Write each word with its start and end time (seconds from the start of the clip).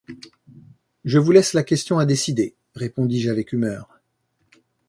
Je 1.05 1.19
vous 1.19 1.31
laisse 1.31 1.53
la 1.53 1.61
question 1.61 1.99
à 1.99 2.07
décider, 2.07 2.55
répondis-je 2.75 3.29
avec 3.29 3.53
humeur. 3.53 3.99